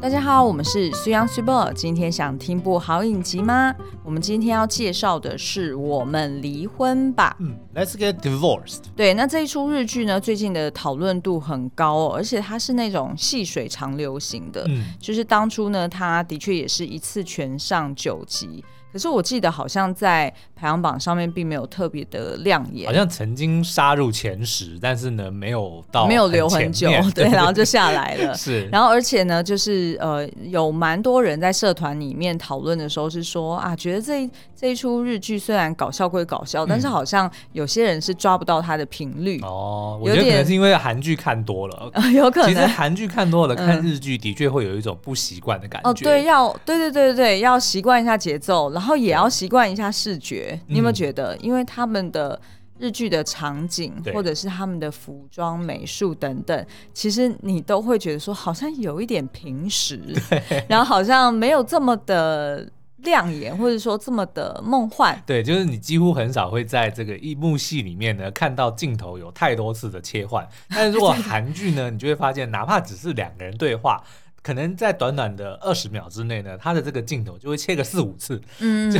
[0.00, 1.70] 大家好，我们是苏阳苏博。
[1.74, 3.74] 今天想听部好影集吗？
[4.02, 7.36] 我们今天要介绍的是《我们离婚吧》。
[7.44, 8.84] 嗯，Let's get divorced。
[8.96, 14.64] 对，那这一出日剧呢，最近的讨论度很高哦，而且它是那种细水长流型的。
[14.68, 18.64] 嗯，就是当初呢，它的确也是一次全上九集。
[18.92, 28.34] 可是我记得好像在排行榜上面并没有特别的亮眼，好像曾经杀入前十，但是呢没有到没有留很久， 对，然后就下来了。
[28.36, 34.30] 是，然后而且呢，就是呃有蛮多人在社团里面讨论的时候是说啊，觉得这一
[34.60, 39.98] 这一出日剧虽然搞笑归搞笑，嗯，但是好像有些人是抓不到它的频率哦。
[40.02, 42.52] 我觉得可能是因为韩剧看多了，呃， 有可能。
[42.52, 45.88] 其实韩剧看多了，嗯，看日剧的确会有一种不习惯的感觉。
[45.88, 48.70] 哦，对，要对对对对对，要习惯一下节奏。
[48.72, 51.34] 然后也要习惯一下视觉，你有没有觉得？
[51.36, 52.38] 嗯、因为他们的
[52.78, 59.98] 日剧的场景，或者是他们的服装、美术等等，其实你都会觉得说，好像有一点平实，
[60.68, 62.68] 然后好像没有这么的
[63.02, 65.22] 亮眼，或者说这么的梦幻。
[65.26, 70.46] 对，就是你几乎很少会在这个一幕戏里面呢看到镜头有太多次的切换。
[70.68, 74.02] 但是如果 韩剧呢，你就会发现，哪怕只是两个人对话。
[74.42, 78.40] 可能在短短的二十秒之内呢，他的这个镜头就会切个四五次。
[78.60, 78.98] 嗯， 就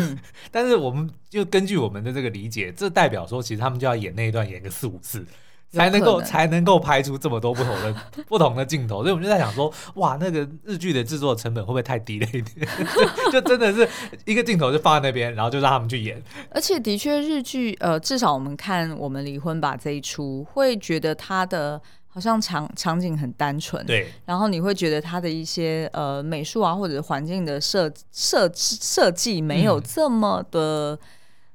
[0.50, 5.24] 但是我们就根据我们的这个理解，这代表说其实他们就要演那一段演个四五次，
[5.70, 7.94] 才能够才能够拍出这么多不同的
[8.28, 9.02] 不同的镜头。
[9.02, 12.66] 所以我们就在想说，哇，那个日剧的制作成本会不会太低了一点？
[13.32, 13.88] 就真的是
[14.24, 16.22] 一个镜头就放在那边，然后就让他们去演。
[16.50, 21.80] 而且的确，日剧呃，至少我们看《我们离婚吧》这一出，会觉得它的。
[22.12, 30.98] 好像场场景很单纯，对，然后你会觉得它的一些呃美术啊，或者环境的设设设计没有这么的、嗯、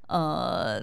[0.07, 0.81] 呃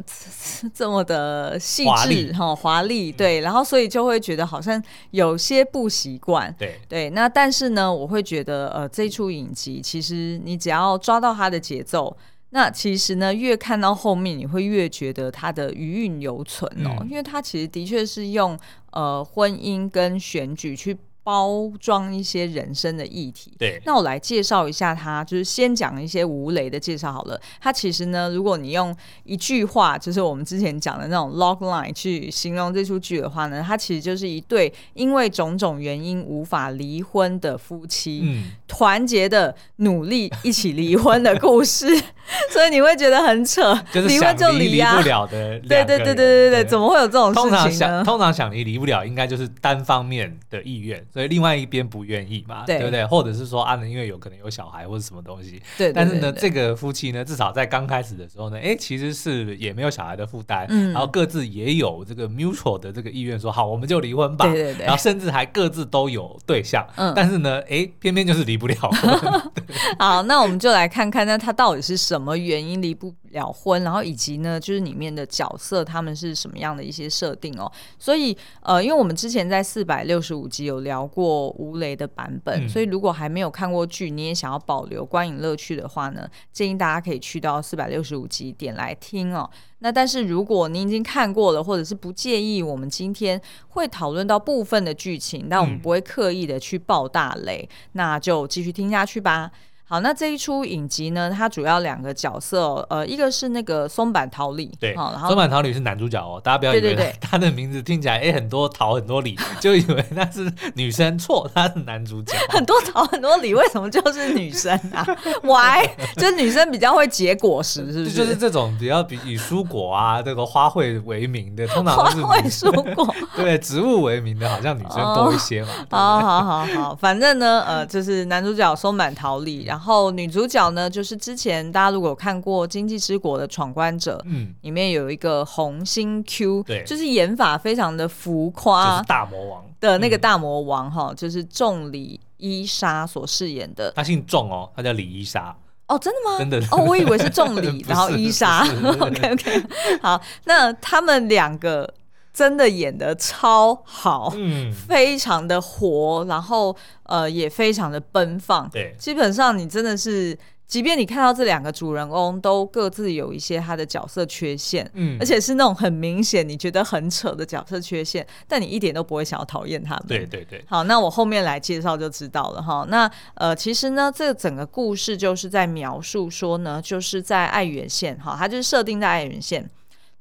[0.75, 7.11] 这么的细致哈华丽，对，然后所以就会觉得好像有些不习惯，对对。
[7.11, 12.17] 那但是呢，我会觉得呃这一出影集其实你只要抓到它的节奏。
[12.51, 18.59] 那其实呢，越看到后面，你会越觉得它的余韵犹存哦，嗯、因为它其实的确是用
[18.91, 20.97] 呃婚姻跟选举去。
[21.25, 23.53] 包装一些人生的议题。
[23.59, 27.41] 对，那我来介绍一下他，就是先讲一些吴磊的介绍好了。
[27.61, 28.95] 他其实呢，如果你用
[29.25, 41.87] 一句话，就是我们之前讲的那种 logline 去形容这出剧的话呢，它其实就是一对因为种种原因无法离婚的夫妻，嗯，团结的努力一起离婚的故事。
[42.51, 45.59] 所以你会觉得很扯，就是离婚就离啊，离不了的。
[45.61, 47.51] 对对对对对对，怎么会有这种事情呢？
[47.51, 51.05] 通常想，通常想离离不了，应该就是单方面的意愿。
[51.13, 53.05] 所以另外一边不愿意嘛，对，对不对？
[53.07, 55.63] 或者是说啊，因为有可能有小孩或者什么东西。
[55.77, 55.93] 对，对，对，对。
[55.93, 64.47] 但是呢，这个夫妻呢，至少在刚开始的时候呢，哎，其实是也没有小孩的负担，嗯，然后各自也有这个 mutual 的这个意愿，说好我们就离婚吧。
[64.47, 64.87] 对对对。
[64.87, 69.43] 然后甚至还各自都有对象，嗯，但是呢，哎，偏偏就是离不了婚。
[69.99, 73.83] 好，那我们就来看看，那他到底是什么原因离不了婚？
[73.83, 77.71] 然后以及呢，就是里面的角色他们是什么样的一些设定哦？
[77.99, 89.49] 所以呃，因为我们之前在四百六十五集有聊过吴雷的版本，嗯，所以如果还没有看过剧，你也想要保留观影乐趣的话呢，建议大家可以去到四百六十五集点来听哦。
[89.79, 99.51] 那但是如果您已经看过了，或者是不介意我们今天会讨论到部分的剧情，但我们不会刻意的去爆大雷，嗯，那就继续听下去吧。
[99.93, 112.33] 好，那这一出影集呢，它主要两个角色，呃，一个是那个松坂桃李，对，然后松坂桃李是男主角哦，大家不要以为 他的名字听起来哎很多桃很多李，就以为那是女生，错，他是男主角。
[112.49, 115.07] 很多桃很多李，为什么就是女生啊
[115.43, 115.87] ？Why？
[116.17, 118.13] 就是女生比较会结果实，是不是？
[118.15, 125.69] 就是这种比较比以蔬果啊这个花卉为名的，通常都是花卉蔬果，对，植物为名的，好像女生多一些嘛。
[125.91, 129.82] 好好好好，反正呢，呃，就是男主角松坂桃李，然后。
[129.83, 143.91] 然后女主角呢，就是之前大家如果有看过《经济之国的闯关者》，嗯，里面有一个红心 Q，对，就是演法非常的浮夸，就是大魔王的那个大魔王哈、嗯，就是仲里伊莎所饰演的。
[143.91, 145.53] 他姓仲哦，他叫李伊莎。
[145.89, 146.39] 哦，真的吗？
[146.39, 148.65] 真的哦，我以为是仲里， 然后伊莎。
[149.01, 149.63] OK OK，
[150.01, 151.93] 好，那他们两个。
[152.33, 160.37] 真的演的超好，嗯，非常的活，然后呃也非常的奔放，对，基本上你真的是，
[160.67, 170.65] 即便你看到这两个主人公都各自有一些他的角色缺陷，嗯，而且是那种很明显你觉得很扯的角色缺陷，但你一点都不会想要讨厌他们，对对对。
[170.67, 172.87] 好，那我后面来介绍就知道了哈。
[172.89, 179.69] 那呃，其实呢，这个整个故事就是在描述说呢，就是在爱媛县哈，它就是设定在爱媛县。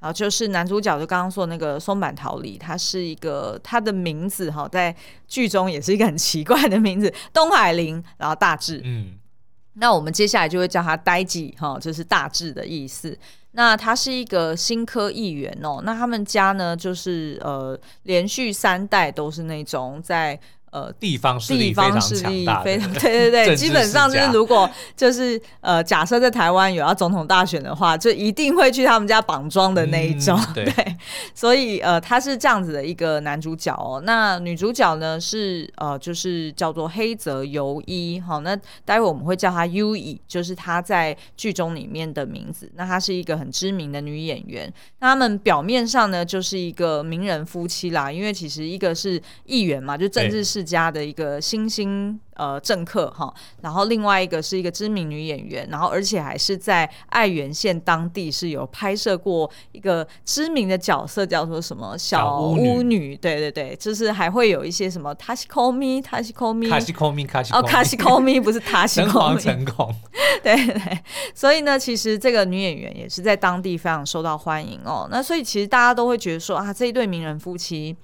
[0.02, 4.94] 然后就是男主角就刚刚说那个松坂桃李，他是一个他的名字哈，在
[5.28, 9.14] 剧中也是一个很奇怪的名字，东海林，然后大志，嗯，
[9.76, 13.18] 那我们接下来就会叫他呆吉哈，就是大志的意思。
[13.52, 20.38] 那他是一个新科议员哦，那他们家呢，就是呃，连续三代都是那种在。
[20.72, 30.98] 呃，地方势力非常强大，非常对对对，基本上就是如果就是呃，假设在台湾有要总统大选的话，就一定会去他们家绑桩的那一种，嗯、 对，对。
[31.36, 34.02] 所以呃，他是这样子的一个男主角哦。
[34.06, 42.72] 那女主角呢是呃，就是叫做黑泽由衣，好，那待会我们会叫她 Yui，就是她在剧中里面的名字。
[42.76, 44.72] 那她是一个很知名的女演员。
[45.00, 50.72] 那他们表面上呢就是一个名人夫妻啦，因为其实一个是议员嘛，就政治是。
[50.72, 63.18] 家的一个新兴呃政客哈，然后另外一个是一个知名女演员，然后而且还是在爱媛县当地是有拍摄过一个知名的角色，叫做什么小巫女？
[63.18, 68.62] 对对对，就是还会有一些什么 Tashikomi Tashikomi Tashikomi Tashikomi 哦 Tashikomi 不是
[69.12, 69.94] 恐
[70.42, 71.00] 对对，
[71.36, 75.06] 所以呢，其实这个女演员也是在当地非常受到欢迎哦。
[75.12, 77.98] 那所以其实大家都会觉得说啊，这一对名人夫妻。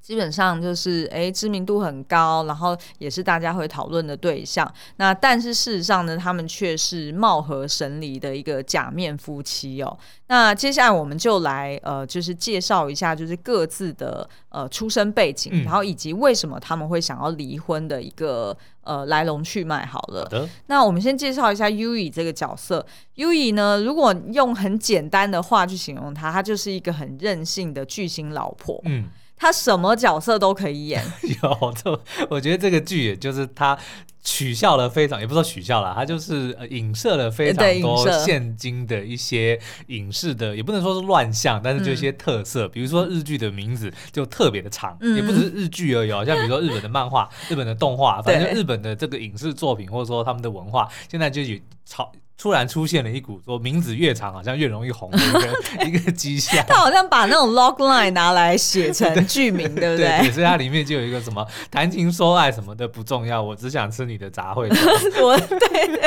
[0.00, 4.68] 基本上就是诶，知名度很高，然后也是大家会讨论的对象。
[4.96, 9.98] 那但是事实上呢，他们却是貌合神离的一个假面夫妻哦。
[10.26, 19.84] 那接下来我们就来呃，就是介绍一下，就是各自的呃出生背景，嗯，然后以及为什么他们会想要离婚的一个呃来龙去脉。
[19.84, 22.84] 好了，那我们先介绍一下 Yui 这个角色。
[23.16, 28.80] Yui 呢，如果用很简单的话去形容她，她就是一个很任性的巨星老婆。
[28.86, 29.08] 嗯。
[29.40, 31.02] 他什么角色都可以演，
[31.42, 33.76] 有这，我觉得这个剧也就是他
[34.22, 52.12] 取笑了非常，也不说取笑了，他就是影射了非常多现今的一些影视的，也不能说是乱象，但是就一些特色，嗯、比如说日剧的名字就特别的长，嗯、也不只是日剧而已，像比如说日本的漫画、日本的动画，反正日本的这个影视作品或者说他们的文化，现在就有超。
[52.40, 56.64] 突然出现了一股说名字越长好像越容易红的一个 一个迹象。
[56.66, 60.20] 他好像把那种 log line 拿来写成剧名，对不对？
[60.20, 64.68] 对，所以它里面就有一个什么谈情说爱什么的不重要，我只想吃你的杂烩。
[65.22, 65.58] 我对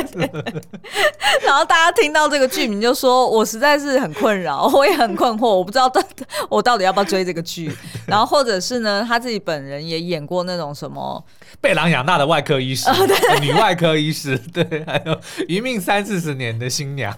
[0.09, 0.61] 对对。
[1.45, 6.01] 然后大家听到这个剧名就说：“我实在是很困扰，我也很困惑，我不知道到
[6.49, 7.71] 我到底要不要追这个剧。
[8.07, 11.23] ”然后或者是呢，他自己本人也演过那种什么
[11.61, 12.89] 被狼养大的外科医师、
[13.39, 17.13] 女外科医师，对，还有余命三四十年的新娘，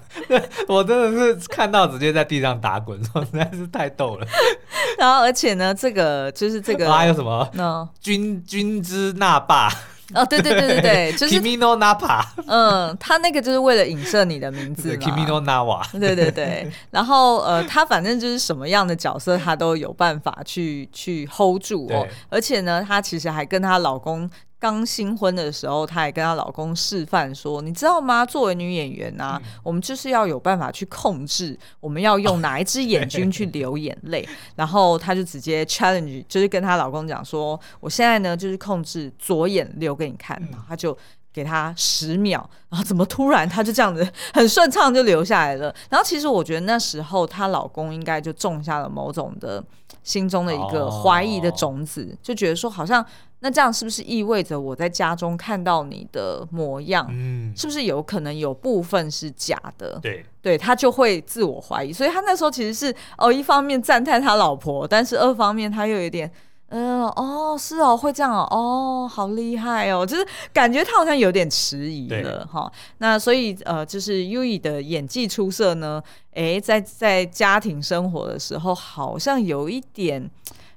[0.68, 4.28] 我真的是看到直接在地上打滚，实在是太逗了。
[4.98, 7.48] 然后，而且呢，这个就是这个还有什么？
[7.57, 9.69] 嗯，君君之那霸
[10.13, 12.24] 哦，对对对对对， 就是 Kimi no Nappa。
[12.48, 15.81] 嗯，他那个就是为了影射你的名字 Kimi no Nawa。
[16.00, 22.08] 对对对， 然后呃，他反正就是什么样的角色，他都有办法去去 hold 住哦。
[22.30, 24.30] 而且呢，他其实还跟她老公。
[24.60, 28.25] 刚新婚的时候，她也跟她老公示范说：“你知道吗？
[28.25, 34.22] 作为女演员啊，嗯、我们就是要有办法去控制，我们要用哪一只眼睛去流眼泪。
[34.24, 40.38] 哦 ”然后她就直接 challenge，就是跟她老公讲说：“我现在呢，就是控制左眼流给你看。
[40.42, 40.98] 嗯”然后她就
[41.34, 45.75] 给他十秒，然后怎么突然她就这样子很顺畅就流下来了？
[45.90, 49.62] 然后其实我觉得那时候她老公应该就种下了某种的
[50.06, 53.06] 心中的一个怀疑的种子，哦、就觉得说好像。
[53.39, 60.00] 那这样是不是意味着我在家中看到你的模样，嗯，是不是有可能有部分是假的？
[60.01, 66.32] 对，对他就会自我怀疑，所以他那时候其实是哦，一方面赞叹他老婆，但是二方面他又有点，
[66.77, 72.72] 嗯、呃，哦，是哦，会这样哦，哦，好厉害哦，就是感觉他好像有点迟疑了哈。
[72.98, 76.03] 那所以呃，就是 Yui 的演技出色呢，
[76.34, 80.29] 诶，在在家庭生活的时候好像有一点。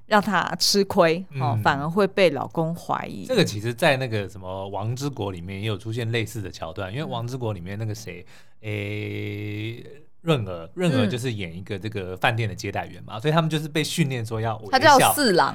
[0.08, 3.26] 让他吃亏哦，嗯、反而会被老公怀疑。
[3.26, 8.24] 这个其实，在那个什么《王之国》里面也有出现类似的桥段，因为《王之国》里面那个谁，
[8.62, 9.84] 诶，
[10.22, 14.70] 润儿，润儿就是演一个这个饭店的接待员嘛，嗯、所以他们就是被训练说要微笑。
[14.70, 15.54] 他叫四郎。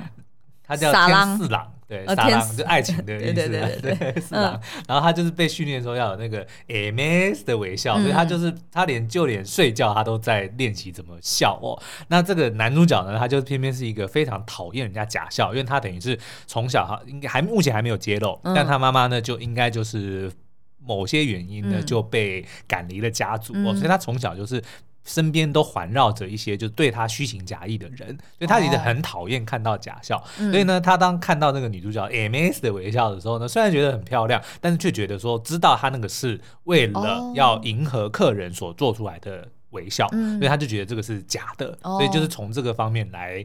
[0.75, 4.59] 他叫天四郎，对，撒郎就爱情的 意思，对对对对， 四郎。
[4.87, 11.81] 然后他就是被训练说要有那个 MS 的微笑，所以他就是他连就连睡觉他都在练习怎么笑哦。
[12.07, 20.31] 那这个男主角呢，他就偏偏是一个非常讨厌人家假笑，因为他等于是从小哈，应该还目前还没有揭露，但他妈妈呢就应该就是
[20.79, 24.61] 某些原因呢就被赶离了家族哦，所以他从小就是。
[25.03, 28.07] 身边都环绕着一些就对他虚情假意的人，
[28.37, 30.17] 所以他其实很讨厌看到假笑。
[30.39, 43.43] 哦、所以呢，他当看到那个女主角 MS 的微笑的时候呢，虽然觉得很漂亮，但是却觉得说，知道她那个是为了要迎合客人所做出来的微笑，嗯、所以他就觉得这个是假的，哦、所以就是从这个方面来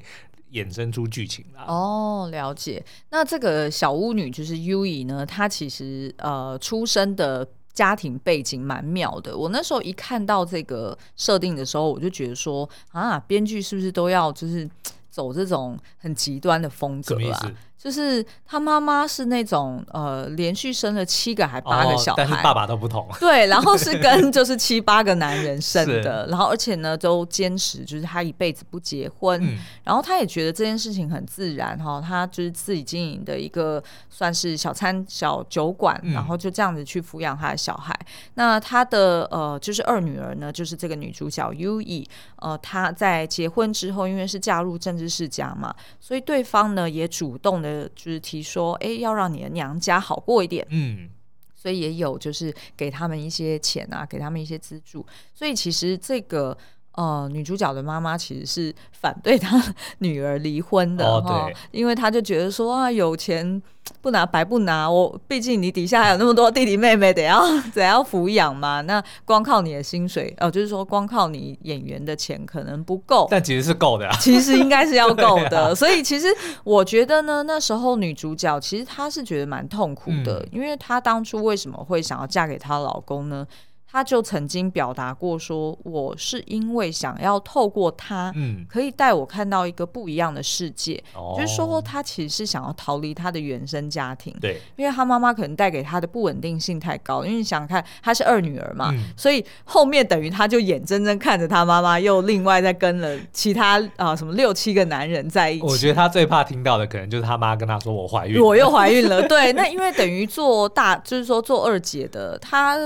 [0.53, 1.65] 衍生出剧情啦。
[1.67, 2.85] 哦，了解。
[3.11, 7.47] 那这个小巫女就是 Yui 呢，她其实呃出生的
[7.79, 9.39] 家庭背景蛮妙的。
[9.39, 14.69] 我那时候一看到这个设定的时候，我就觉得说啊，编剧是不是都要就是
[15.09, 17.53] 走这种很极端的风格啊？
[17.79, 23.09] 就是他妈妈是那种呃，连续生了七个还八个小孩，哦，但是爸爸都不同。
[23.21, 33.81] 对，然后是跟就是七八个男人生的， 然后而且呢都坚持就是他一辈子不结婚，嗯、然后他也觉得这件事情很自然哈，他就是自己经营的一个
[34.11, 37.97] 算是小餐小酒馆，嗯、然后就这样子去抚养他的小孩。
[38.35, 42.05] 那他的呃就是二女儿呢，就是这个女主角 Yui，
[42.41, 47.68] 呃，她在结婚之后，因为是嫁入政治世家嘛，所以对方呢也主动的。
[47.69, 51.09] 呃，就是提说，哎，要让你的娘家好过一点，嗯，
[51.55, 56.57] 所以也有就是给他们一些钱啊，给他们一些资助，所以其实这个。
[56.99, 59.63] 呃，女主角的妈妈其实是反对她
[59.99, 63.63] 女儿离婚的哈，哦、因为她就觉得说啊，有钱
[64.03, 67.41] 不拿白不拿，我毕竟你底下还有那么多弟弟妹妹得要
[67.73, 76.27] 得要抚养嘛，那光靠你的薪水，呃，就是说光靠你演员的钱可能不够，但其实是够的啊，其实应该是要 够的，啊、所以其实
[76.65, 83.47] 我觉得呢，那时候女主角其实她是觉得蛮痛苦的，嗯、因为她当初为什么会想要嫁给她老公呢？
[83.91, 91.03] 他就曾经表达过说，我是因为想要透过他，嗯，可以带我看到一个不一样的世界。
[91.17, 97.25] 嗯、就是说，他其实是想要逃离他的原生家庭，对，因为他妈妈可能带给他的不稳定性太高。
[97.25, 105.65] 因为你想想看，他是二女儿嘛，嗯、所以后面等于他就眼睁睁看着他妈妈又另外再跟了其他啊、呃、什么六七个男人在一起。
[105.65, 109.23] 我觉得他最怕听到的，可能就是他妈跟他说我怀孕，我又怀孕了。
[109.29, 112.77] 对，那因为等于做大，就是说做二姐的他。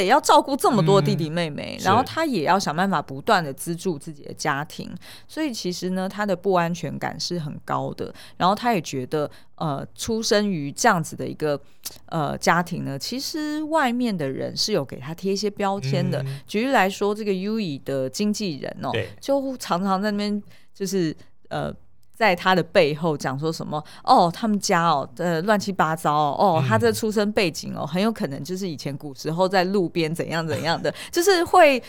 [0.00, 4.90] 得要照顾这么多弟弟妹妹，嗯、然后他也要想办法不断的资助自己的家庭，
[5.26, 8.14] 所以其实呢，他的不安全感是很高的。
[8.36, 11.60] 然后他也觉得，呃，出生于这样子的一个
[12.06, 16.22] 呃家庭呢，其实外面的人是有给他贴一些标签的。
[16.22, 18.90] 嗯、举例来说，这个 Yui 的经纪人哦，
[19.20, 21.14] 就常常在那边就是
[21.48, 21.74] 呃。
[22.18, 23.80] 在他的背后讲说什么？
[24.02, 31.80] 哦，他们家哦，呃，乱七八糟哦，哦，他这出生背景哦，很有可能就是以前古时候在路边怎样怎样的， 就是会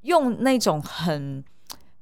[0.00, 1.44] 用那种很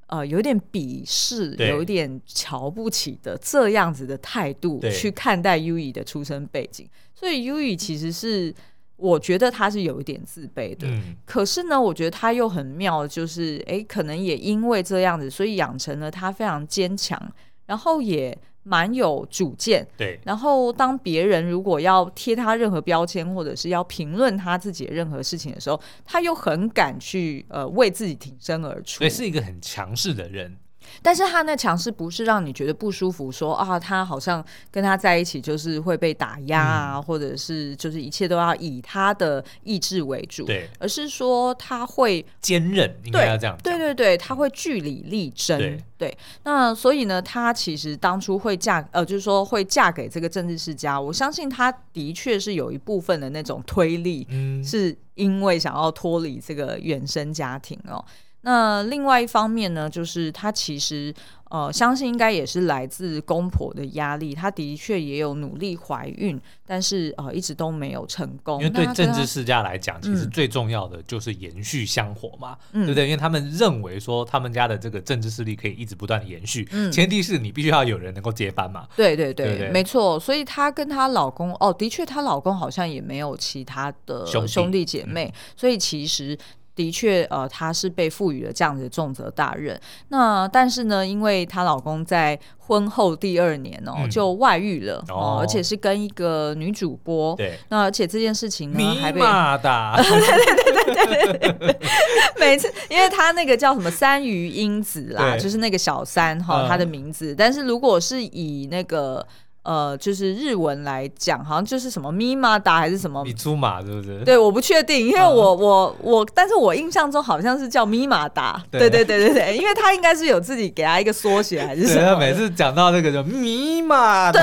[0.07, 8.51] 呃有点鄙视、对有点瞧不起的这样子的态度去看待 Yui 的出生背景，所以 Yui 其实是
[8.95, 10.87] 我觉得他是有一点自卑的。
[10.87, 17.21] 嗯、可是呢，我觉得他又很妙，就是哎，可能也因为这样子，所以养成了他非常坚强。
[17.67, 20.19] 然后也蛮有主见，对。
[20.25, 30.57] 然后当别人如果要贴他任何标签，或者是要评论他自己的任何事情的时候，他又很敢去呃为自己挺身而出，我是一个很强势的人。
[31.01, 46.17] 但是他那强势不是让你觉得不舒服说，啊，他好像跟他在一起就是会被打压啊，嗯、或者是就是一切都要以他的意志为主，对，而是说他会坚韧，应该要这样，对对对，他会据理力争，对，对。
[46.43, 58.03] 那所以呢，他其实当初会嫁，呃，就是说会嫁给这个政治世家，我相信他的确是有一部分的那种推力，嗯，是因为想要脱离这个原生家庭哦。
[58.41, 61.13] 那另外一方面呢，就是他其实
[61.49, 64.33] 呃，相信应该也是来自公婆的压力。
[64.35, 68.61] 她的确也有努力怀孕，但是呃，一直都没有成功。
[68.61, 73.05] 因为对政治世家来讲，其实最重要的就是延续香火嘛，嗯、对不对？
[73.05, 78.87] 因为他们认为说他们家的这个政治势力可以一直不断的延续，嗯、前提是你必须要有人能够接班嘛。
[78.95, 80.19] 对对对，对对没错。
[80.19, 86.37] 所以她跟她老公，哦，的确她老公好像也没有其他的兄弟姐妹，嗯、所以其实。
[86.77, 89.77] 的确，呃，她是被赋予了这样子的重责大任。
[90.09, 97.35] 那但是呢，因为她老公在婚后第二年哦，嗯、就外遇了哦，哦，而且是跟一个女主播。
[97.35, 97.57] 对。
[97.69, 99.93] 那而且这件事情呢，还被骂的。
[99.97, 101.79] 对对对对对对。
[102.39, 107.33] 每次，因为他那个叫什么三余英子啦，就是那个小三哈，她的名字。
[107.33, 109.25] 嗯、但是如果是以那个。
[109.67, 114.23] 呃，就是日文来讲，好像就是什么咪马达还是什么米珠马，是不是？
[114.23, 118.63] 对，我不确定，因为我、嗯、我我，但是我印象中好像是叫咪马达。
[118.71, 122.07] 对对对对对，因为他应该是有自己给他一个缩写还是什么？
[122.07, 124.41] 他每次讲到那个就咪马，对，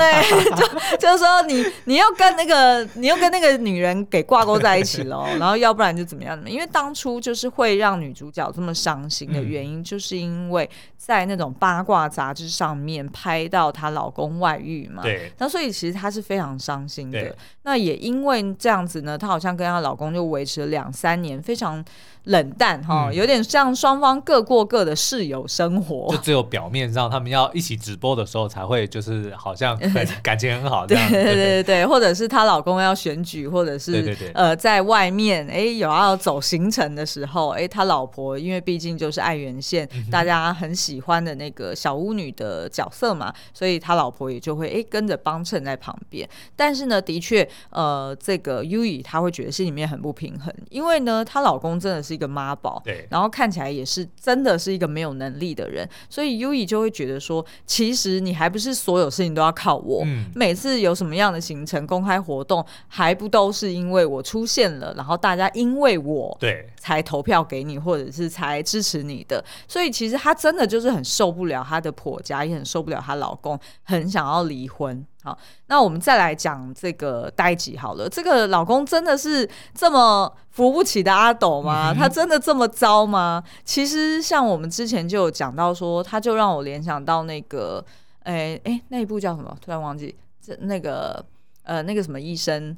[0.55, 6.39] 就就是说你你要跟那个你要跟那个女人给挂钩在一起喽，然后要不然就怎么样？
[6.45, 15.01] 因为当初就是会让女主角这么伤心的原因，就是因为在那种八卦杂志上面拍到她老公外遇嘛。
[15.01, 15.14] 对。
[15.37, 17.35] 那所以其实她是非常伤心的。
[17.63, 21.83] 那也因为这样子呢，她好像跟她老公就维持了两三年非常
[22.25, 26.07] 冷淡哈，有点像双方各过各的室友生活。
[26.11, 31.09] 就只有表面上他们要一起直播的时候才会，就是好像很 感情很好这样。
[31.09, 46.27] 对对对对，或者是她老公要选举，或者是对对对呃在外面哎有要走行程的时候，哎他老婆因为毕竟就是爱媛县大家很喜欢的那个小巫女的角色嘛，所以他老婆也就会哎跟着帮衬在旁边。
[46.55, 66.67] 但是呢，的确呃这个 Yui 她会觉得心里面很不平衡，因为呢她老公真的是一个妈宝，对，然后看起来也是真的是一个没有能力的人，所以 Yui 就会觉得说，其实你还不是所有事情都要靠我，嗯，每次有什么样的行程、公开活动，还不都是因为我出现了，然后大家因为我对。
[66.77, 75.03] 才投票给你，或者是才支持你的，所以其实她真的就是很受不了她的婆家，也很受不了她老公，很想要离婚。
[75.25, 78.07] 好，那我们再来讲这个呆吉好了。
[78.07, 81.91] 这个老公真的是这么扶不起的阿斗吗？
[81.91, 83.43] 嗯、他真的这么糟吗？
[83.63, 87.83] 其实像我们之前就有讲到说，他就让我联想到那个，
[88.21, 89.57] 哎、欸、哎、欸，那一部叫什么？
[89.59, 91.25] 突然忘记，这那个
[91.63, 92.77] 呃那个什么医生。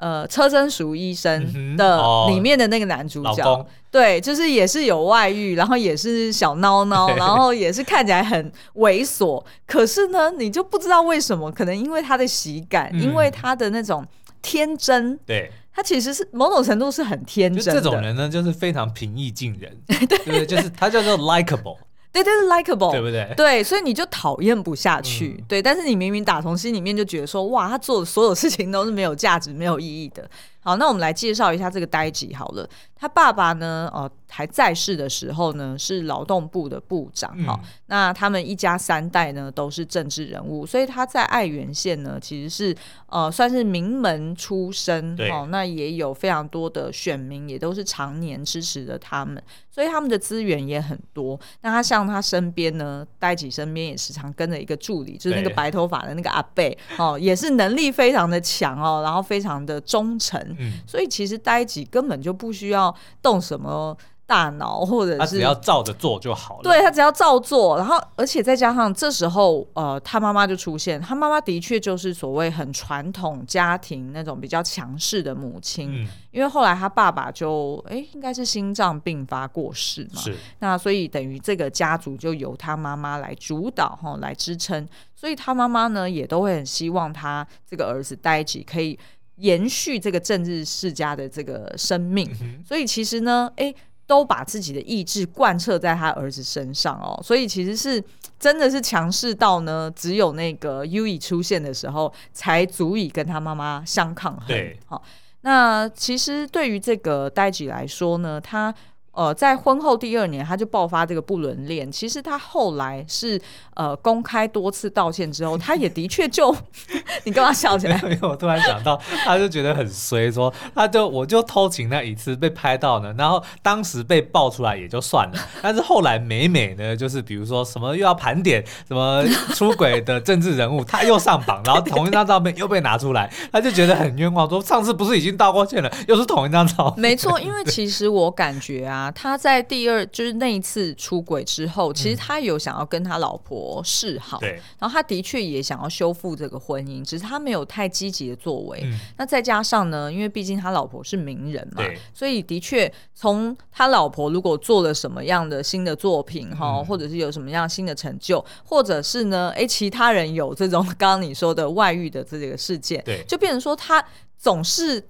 [0.00, 9.44] 呃，车真淑医生的里面的那个男主角，对，就是也是有外遇，然后也是小孬孬，然后也是看起来很猥琐。
[9.66, 14.02] 可是呢，你就不知道为什么，可能因为他的喜感，嗯、因为他的那种
[14.40, 17.80] 天真，对，他其实是某种程度是很天真的。
[17.80, 21.76] 这种人呢，就是非常平易近人，对， 对，就是他叫做 likable。
[22.12, 23.32] 对，对，是 likable，对不对？
[23.36, 25.36] 对，所以你就讨厌不下去。
[25.38, 30.28] 嗯、对，但是你明明打从心里面就觉得说，哇，他做的所有事情都是没有价值、没有意义的。
[30.62, 32.68] 好，那我们来介绍一下这个呆吉好了。
[32.94, 37.30] 他爸爸呢，哦，还在世的时候呢，是劳动部的部长。
[37.44, 42.76] 哈、嗯，那他们一家三代呢，都是政治人物，所以他在爱媛县呢，其实是
[43.06, 45.16] 呃，算是名门出身。
[45.16, 51.40] 对，哦，那也有非常多的选民，也都是常年支持着他们，所以他们的资源也很多。
[51.62, 60.49] 那他像他身边呢，呆吉身边也时常跟着一个助理，就是那个白头发的那个阿贝，哦，也是能力非常的强哦，然后非常的忠诚。
[60.58, 66.62] 嗯，所以其实呆吉根本就不需要动什么大脑，或者是他只要照着做就好了。
[66.62, 71.00] 对，他只要照做，然后而且再加上这时候，呃，他妈妈就出现。
[71.00, 75.90] 他妈妈的确就是所谓很传统家庭那种比较强势的母亲。
[75.92, 80.20] 嗯，因为后来他爸爸就哎，应该是心脏病发过世嘛。
[80.20, 80.36] 是。
[80.60, 84.88] 那所以等于这个家族就由他妈妈来主导哈，来支撑。
[85.16, 88.96] 所以他妈妈呢也都会很希望他这个儿子呆吉可以。
[89.40, 93.74] 延续这个政治世家的这个生命，嗯、所以其实呢，哎，
[94.06, 98.02] 都把自己的意志贯彻在他儿子身上哦，所以其实是
[98.38, 104.46] 真的是强势到呢，只有那个 Yui 出现的时候，才足以跟他妈妈相抗衡。
[104.46, 105.02] 对，好，
[105.40, 108.74] 那其实对于这个代吉来说呢，他。
[109.20, 111.92] 呃，在婚后第二年，他就爆发这个不伦恋。
[111.92, 113.38] 其实他后来是
[113.74, 116.56] 呃公开多次道歉之后， 他也的确就，
[117.24, 118.00] 你干嘛笑起来？
[118.08, 129.22] 因为我突然想到，他就觉得很衰，说他就我就偷情那一次被拍到呢，然后当时被爆出来也就算了，但是后来每每呢，就是比如说什么又要盘点什么
[129.54, 137.02] 出轨的政治人物，他又上榜，然后同一张照片又被拿出来，他就觉得很冤枉，说上次不是已经道过歉了，又是同一张照片。
[137.02, 139.09] 没错，因为其实我感觉啊。
[139.12, 144.40] 他在第二就是那一次出轨之后，其实他有想要跟他老婆示好，
[144.78, 148.80] 然后他的确也想要修复这个婚姻，只是他没有太积极的作为。
[148.84, 164.04] 嗯、那再加上呢，因为毕竟他老婆是名人嘛，对所以的确从他老婆如果做了什么样的新的作品哈，嗯、或者是有什么样新的成就，或者是呢，哎，其他人有这种 刚刚你说的外遇的这个事件，对，就变成说他
[164.36, 165.02] 总是。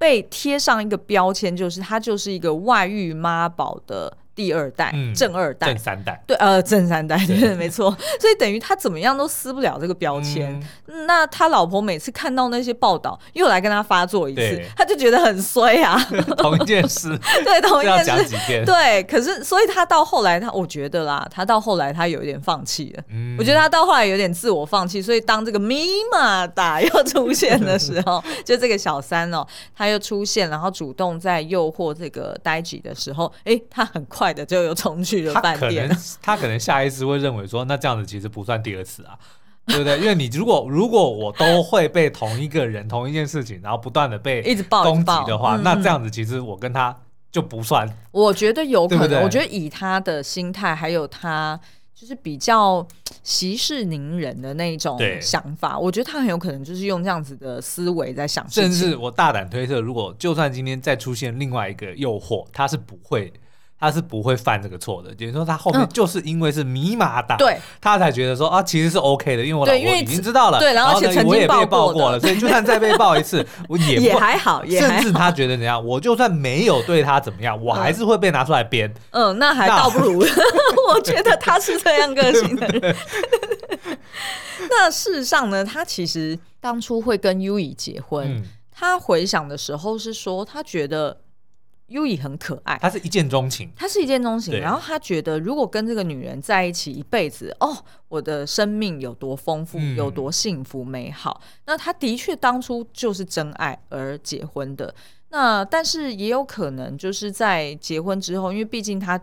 [0.00, 4.16] 被贴上一个标签，就是他就是一个外遇妈宝的。
[4.34, 7.90] 第二代、嗯、正二代、正三代，对，呃，正三代，对，对 没错。
[8.18, 10.58] 所以等于他怎么样都撕不了这个标签。
[10.86, 15.98] 嗯、那他老婆每次看到那些报道，又来跟他发作一次，他就觉得很衰啊。
[16.38, 17.08] 同一件事，
[17.44, 18.64] 对，同一件事。
[18.64, 23.02] 对，可是所以他到后来，他我觉得啦，他到后来他有一点放弃了。
[23.10, 25.02] 嗯、我觉得他到后来有点自我放弃。
[25.02, 34.19] 所以当这个咪玛达又出现的时候，就这个小三哦，他又出现，然后主动在诱惑这个呆吉的时候，哎，他很快。
[34.34, 39.18] 的就有重去了饭店，他可能他可能下意识会认为说，那这样子其实不算第二次啊，
[39.66, 39.98] 对不对？
[39.98, 46.96] 因为你如果如果我都会被同一个人同一件事情，然后不断的被一直攻击的话，那这样子其实我跟他
[47.32, 47.88] 就不算。
[48.10, 51.58] 我觉得有可能，对对，我觉得以他的心态还有他。
[51.92, 52.86] 就是比较
[53.22, 58.48] 息事宁人的那种想法，我觉得他很有可能就是用这样子的思维在想。
[58.48, 63.30] 甚至我大胆推测，如果就算今天再出现另外一个诱惑，他是不会。
[63.80, 78.92] 他是不会犯这个错的，就是说他后面就是因为是密码打，对、嗯，他才觉得说啊，其实是 OK 的，因为我老婆已经知道了，对，然后而且曾经我也被爆过了，所以就算再被爆一次， 我也也还好，甚至他觉得怎样，我就算没有对他怎么样，我还是会被拿出来编。
[79.12, 80.18] 嗯，那还倒不如，
[80.92, 82.94] 我觉得他是这样个性的人。
[84.68, 91.16] 那事实上呢，他其实当初会跟 Yui 结婚，嗯、他回想的时候是说，他觉得。
[91.90, 97.76] 优以很可爱，他是一见钟情，他是一见钟情，然后他觉得如果跟这个女人在一起一辈子，哦，
[98.08, 101.40] 我的生命有多丰富，嗯、有多幸福美好。
[101.66, 104.94] 那他的确当初就是真爱而结婚的。
[105.28, 109.20] 那但是也有可能就是在结婚之后，因为毕竟他。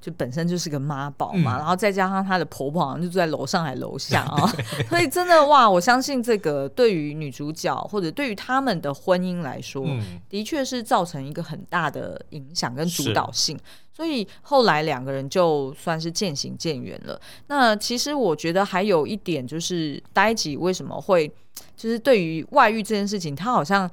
[0.00, 4.50] 就本身就是个妈宝嘛，嗯、然后再加上她的婆婆好像就住在楼上还楼下啊，
[4.88, 13.58] 所以真的哇，我相信这个对于女主角或者对于他们的婚姻来说，嗯、的确是造成一个很大的影响跟主导性。
[13.92, 17.20] 所以后来两个人就算是渐行渐远了。
[17.48, 21.30] 那其实我觉得还有一点就是，呆吉为什么会
[21.76, 23.90] 就是对于外遇这件事情，他好像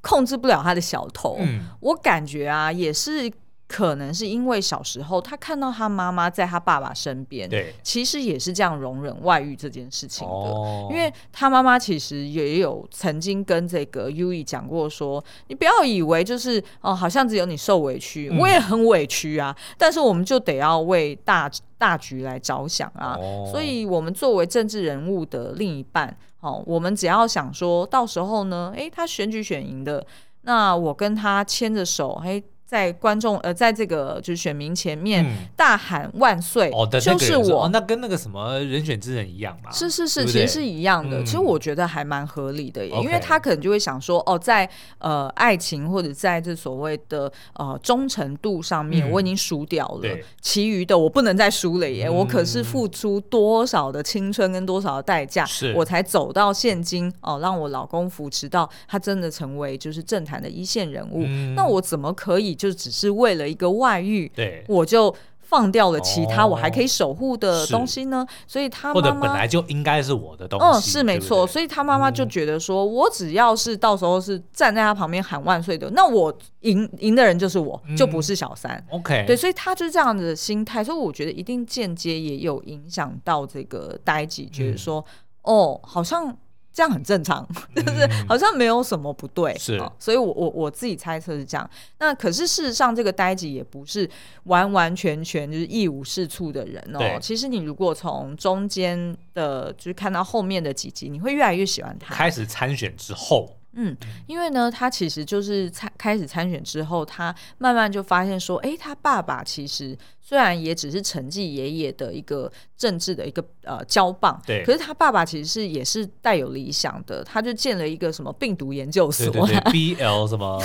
[0.00, 1.36] 控制不了他的小头。
[1.40, 3.30] 嗯、我感觉啊，也是。
[3.72, 10.34] 可能是因为小时候他看到他妈妈在他爸爸身边，对，其实也是这样容忍外遇这件事情的。
[10.34, 19.56] 哦、因为他妈妈其实也有曾经跟这个 Yui 讲过说，你不要以为就是哦，好像只有你受委屈，嗯、我也很委屈啊。
[19.78, 23.16] 但是我们就得要为大大局来着想啊。
[23.20, 30.04] 哦、所以，我们作为政治人物的另一半，哦，我们只要想说到时候呢，诶，他选举选赢的，
[30.42, 32.42] 那我跟他牵着手，诶。
[32.70, 36.70] 在观众呃，在这个就是选民前面大喊万岁，
[37.02, 37.68] 就是我。
[37.72, 39.72] 那跟那个什么人选之人一样嘛？
[39.72, 41.20] 是是是，其实是一样的。
[41.24, 50.08] 其实我觉得还蛮合理的耶，因为他可能就会想说，哦，在呃爱情或者在这所谓的呃忠诚度上面，我已经输掉了，
[50.40, 52.08] 其余的我不能再输了耶。
[52.08, 61.26] 我可是付出多少的青春跟多少的代价，我才走到现今哦，让我老公扶持到他真的成为就是政坛的一线人物。
[61.56, 62.56] 那我怎么可以？
[62.60, 68.26] 就只是为了一个外遇，对，我就放掉了其他我还可以守护的东西呢。
[68.46, 71.46] 所以他妈妈或者本来就应该是我的东西，嗯，是没错。
[71.46, 78.84] 所以他妈妈就觉得说，我只要是到时候是站在他旁边喊万岁的，那我赢赢的人就是我，就不是小三。
[78.90, 80.84] OK，对，所以他就是这样的心态。
[80.84, 85.02] 所以我觉得一定间接也有影响到这个呆吉，觉得说，
[85.44, 86.36] 哦，好像。
[86.72, 91.68] 这样很正常， 就是好像没有什么不对，是、哦，所以我我我自己猜测是这样。
[91.98, 94.08] 那可是事实上，这个呆吉也不是
[94.44, 97.18] 完完全全就是一无是处的人哦。
[97.20, 102.14] 其实你如果从中间的，就是看到后面的几集，你会越来越喜欢他。
[102.14, 109.98] 开始参选之后，嗯，因为呢，他其实就是参开始参选之后，他慢慢就发现说，哎，他爸爸其实。
[110.22, 112.48] 虽然也只是承继爷爷的一个
[112.80, 120.62] 政治的一个呃交棒，对，可是他爸爸其实是也是带有理想的，他就建了一个什么病毒研究所，对对对， BL 什么，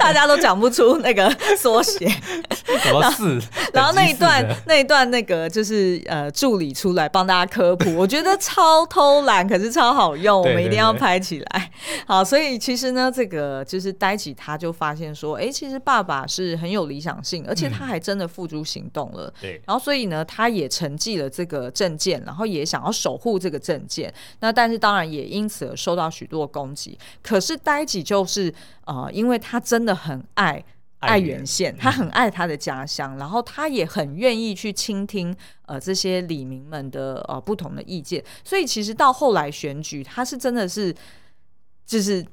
[0.00, 2.08] 大家都讲不出那个缩写，
[2.82, 3.38] 什么四，
[3.72, 11.70] 然后那一段那一段那个就是呃助理出来帮大家科普，我觉得超偷懒，可是超好用，我们一定要拍起来。
[12.06, 18.78] 好，所以其实呢，这个就是呆起他就发现说，哎，其实爸爸是很有理想性，而且他还真的付诸行。
[18.78, 24.12] 行动了，对，然后所以呢，他也承继了这个证件，然后也想要守护这个证件。
[24.40, 26.98] 那但是当然也因此而受到许多攻击。
[27.22, 28.52] 可是呆吉就是
[28.86, 30.64] 呃，因为他真的很爱
[31.00, 35.34] 爱媛县，他很爱他的家乡，然后他也很愿意去倾听
[35.66, 38.24] 呃这些里民们的呃不同的意见。
[38.44, 40.94] 所以其实到后来选举，他是真的是
[41.84, 42.24] 就是。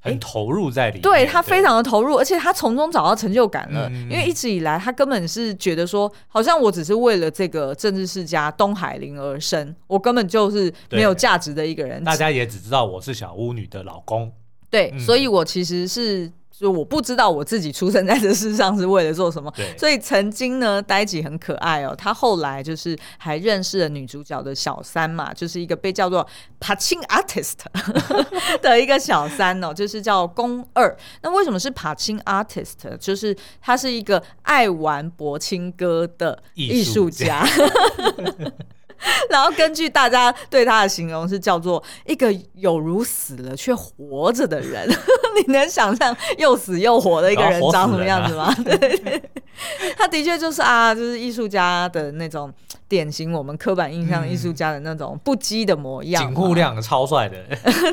[0.00, 3.88] 很投入在里面，对，他非常的投入，而且他从中找到成就感了。
[3.88, 12.02] 嗯、因为一直以来，他根本是觉得说，好像我只是为了这个政治世家东海林而生，我根本就是没有价值的一个人。
[12.04, 14.32] 大家也只知道我是小巫女的老公，
[14.70, 16.30] 对，嗯、所以我其实是。
[16.58, 21.94] 就我不知道我自己出生在这世上是为了做什么，所以曾经呢，呆吉很可爱哦。
[21.94, 26.26] 他后来就是还认识了女主角的小三嘛，就是一个被叫做
[26.58, 27.56] 柏青 artist
[28.62, 30.96] 的一个小三哦，就是叫宫二。
[31.22, 32.96] 那为什么是柏青 artist？
[32.98, 37.46] 就是他是一个爱玩柏青哥的艺术家。
[39.30, 44.88] 然后根据大家对他的形容是叫做一个有如死了却活着的人，
[45.46, 48.54] 你能想象又死又活的一个人长什么样子吗？
[48.64, 49.22] 对，对，对，
[49.96, 52.52] 他的确就是啊，就是艺术家的那种
[52.88, 57.36] 典型我们刻板印象艺术家的那种不羁的模样，警护量超帅的，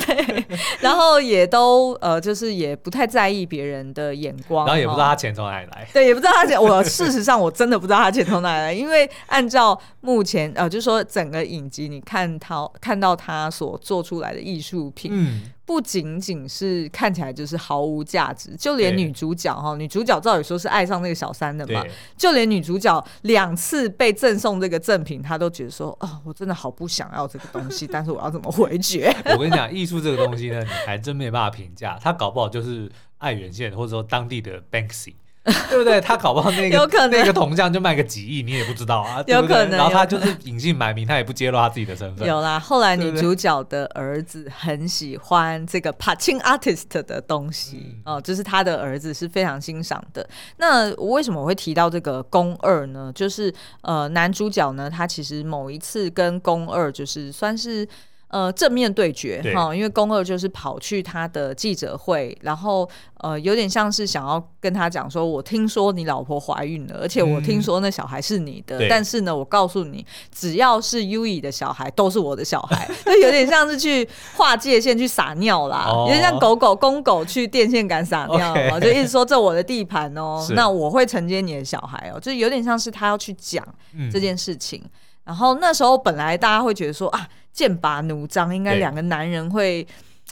[0.06, 0.46] 对，
[0.82, 15.42] 然后也都呃，就是也不太在意别人的眼光，然后也不知道他钱从哪里来，对，也不知道他钱，我事实上我真的不知道他钱从哪里来，因为按照目前呃，就是说整个影集你看他看到他所做出来的艺术品，嗯。
[15.66, 21.82] 不仅仅是看起来就是毫无价值，就连女主角哈，女主角照理说是爱上那个小三的嘛，
[22.18, 29.10] 就连女主角两次被赠送这个赠品，她都觉得说，哦，我真的好不想要这个东西， 但是我要怎么回绝？
[29.34, 35.14] 我跟你讲，艺术这个东西呢，你还真没办法评价，它搞不好就是爱媛县或者说当地的 Banksy。
[35.70, 36.00] 对不对？
[36.00, 39.22] 他搞不好那个有可能那个铜匠就卖个几亿，你也不知道啊。
[39.28, 39.72] 有可能。
[39.72, 42.26] 然后他就是隐姓埋名，他也不揭露他自己的身份。
[42.26, 50.26] 有啦，后来女主角的儿子很喜欢这个 Patching Artist 的东西、嗯、哦，就是他的儿子是非常欣赏的。
[50.58, 53.12] 那我为什么我会提到这个宫二呢？
[53.14, 57.86] 就是呃，男主角呢，他其实某一次跟宫二就是算是。
[58.34, 83.64] 呃，正面对决哈，因为宫二就是跑去他的记者会，然后呃，有点像是想要跟他讲说，我听说你老婆怀孕了，而且我听说那小孩是你的，嗯、但是呢，我告诉你，只要是 Yui 的小孩都是我的小孩， 就有点像是去划界线去撒尿啦，哦、有点像狗狗公狗去电线杆撒尿就一直说这我的地盘哦， 那我会承接你的小孩哦，就有点像是他要去讲
[84.12, 84.82] 这件事情。
[84.84, 84.90] 嗯
[85.26, 89.84] 然后那时候本来大家会觉得说啊，剑拔弩张，应该两个男人会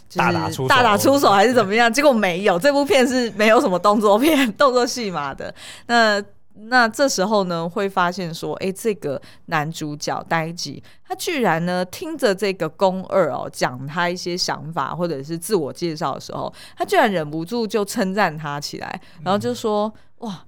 [0.10, 0.18] 就是
[0.68, 1.92] 大打出手还是怎么样？
[1.92, 5.54] 结果没有，这部片是没有什么动作片、 动作戏码的。
[5.86, 6.22] 那
[6.56, 20.46] 那这时候呢，会发现说，哎，这个男主角呆吉，他居然呢听着这个宫二哦讲他一些想法或者是自我介绍的时候，他居然忍不住就称赞他起来，然后就说、嗯、哇。